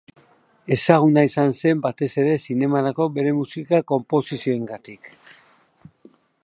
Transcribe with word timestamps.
Ezaguna 0.75 1.25
izan 1.27 1.51
zen 1.59 1.83
batez 1.83 2.09
ere 2.23 2.33
zinemarako 2.47 3.07
bere 3.19 3.35
musika-konposizioengatik. 3.41 5.13